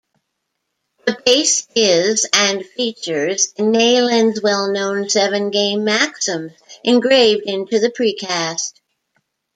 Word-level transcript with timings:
The 1.05 1.15
base 1.27 1.67
is 1.75 2.27
and 2.33 2.65
features 2.65 3.53
Neyland's 3.59 4.41
well-known 4.41 5.09
seven 5.09 5.51
Game 5.51 5.83
Maxims 5.83 6.53
engraved 6.83 7.43
into 7.45 7.77
the 7.77 7.91
precast. 7.91 8.71